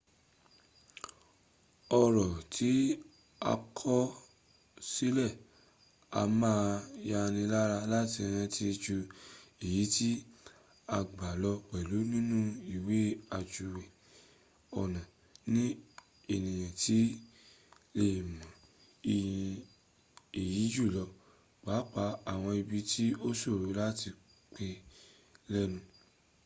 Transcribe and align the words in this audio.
ọ̀rọ̀ 2.01 2.29
tí 2.53 2.71
a 3.51 3.53
kọ 3.77 3.95
sílẹ̀ 4.91 5.31
a 6.19 6.21
máa 6.41 6.67
yánilára 7.09 7.77
láti 7.93 8.21
rántí 8.35 8.65
ju 8.83 8.97
èyí 9.65 9.83
tí 9.95 10.09
a 10.95 10.97
gbọ́ 11.11 11.29
lọ 11.43 11.51
pẹ̀lú 11.69 11.97
nínú 12.13 12.37
ìwe 12.75 12.97
ajúwe 13.37 13.83
ọnà 14.81 15.01
ni 15.53 15.63
ènìyàn 16.33 16.73
ti 16.81 16.99
le 17.97 18.07
è 18.17 18.21
mọ 18.35 18.45
iyì 19.15 19.35
èyí 20.41 20.63
jùlọ 20.73 21.03
pàapàá 21.63 22.11
àwọn 22.31 22.51
ibi 22.61 22.79
tí 22.91 23.05
o 23.27 23.29
ṣòro 23.39 23.67
láti 23.79 24.09
pè 24.53 24.67
lẹ́nu 25.53 25.79